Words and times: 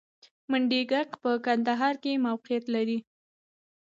منډیګک 0.49 1.09
په 1.23 1.31
کندهار 1.45 1.95
کې 2.03 2.23
موقعیت 2.27 2.65
لري 2.75 2.97